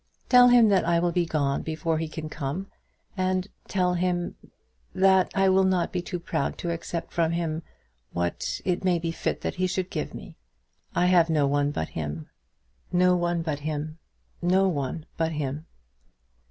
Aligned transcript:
Tell 0.29 0.47
him 0.47 0.69
that 0.69 0.83
I 0.83 0.97
will 0.97 1.11
be 1.11 1.27
gone 1.27 1.61
before 1.61 1.99
he 1.99 2.07
can 2.07 2.27
come, 2.27 2.65
and 3.15 3.47
tell 3.67 3.93
him 3.93 4.33
also 4.43 4.49
that 4.95 5.31
I 5.35 5.47
will 5.47 5.63
not 5.63 5.91
be 5.93 6.01
too 6.01 6.19
proud 6.19 6.57
to 6.57 6.71
accept 6.71 7.13
from 7.13 7.33
him 7.33 7.61
what 8.11 8.61
it 8.65 8.83
may 8.83 8.97
be 8.97 9.11
fit 9.11 9.41
that 9.41 9.53
he 9.57 9.67
should 9.67 9.91
give 9.91 10.15
me. 10.15 10.37
I 10.95 11.05
have 11.05 11.29
no 11.29 11.45
one 11.45 11.69
but 11.69 11.89
him; 11.89 12.31
no 12.91 13.15
one 13.15 13.43
but 13.43 13.59
him; 13.59 13.99
no 14.41 14.67
one 14.67 15.05
but 15.17 15.33
him." 15.33 15.67